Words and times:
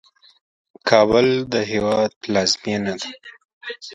کابل 0.89 1.27
د 1.53 1.55
هیواد 1.71 2.11
پلازمېنه 2.21 2.93
ده. 3.01 3.09